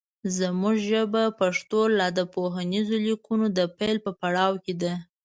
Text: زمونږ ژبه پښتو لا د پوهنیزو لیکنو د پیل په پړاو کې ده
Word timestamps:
زمونږ 0.37 0.77
ژبه 0.89 1.23
پښتو 1.39 1.81
لا 1.97 2.07
د 2.17 2.19
پوهنیزو 2.33 2.97
لیکنو 3.07 3.45
د 3.57 3.59
پیل 3.77 3.97
په 4.05 4.11
پړاو 4.21 4.53
کې 4.65 4.73
ده 4.81 4.93